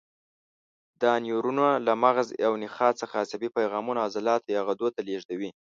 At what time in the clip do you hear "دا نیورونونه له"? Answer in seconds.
1.01-1.93